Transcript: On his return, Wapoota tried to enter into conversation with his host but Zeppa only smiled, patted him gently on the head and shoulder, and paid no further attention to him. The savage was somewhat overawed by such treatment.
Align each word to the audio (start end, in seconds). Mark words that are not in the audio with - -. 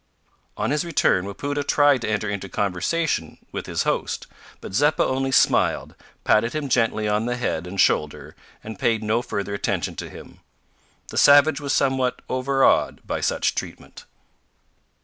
On 0.57 0.71
his 0.71 0.83
return, 0.83 1.25
Wapoota 1.25 1.63
tried 1.63 2.01
to 2.01 2.09
enter 2.09 2.27
into 2.27 2.49
conversation 2.49 3.37
with 3.51 3.67
his 3.67 3.83
host 3.83 4.25
but 4.59 4.73
Zeppa 4.73 5.03
only 5.05 5.31
smiled, 5.31 5.93
patted 6.23 6.53
him 6.53 6.69
gently 6.69 7.07
on 7.07 7.27
the 7.27 7.35
head 7.37 7.67
and 7.67 7.79
shoulder, 7.79 8.35
and 8.63 8.79
paid 8.79 9.03
no 9.03 9.21
further 9.21 9.53
attention 9.53 9.95
to 9.97 10.09
him. 10.09 10.39
The 11.09 11.19
savage 11.19 11.61
was 11.61 11.71
somewhat 11.71 12.23
overawed 12.31 13.01
by 13.05 13.21
such 13.21 13.53
treatment. 13.53 14.05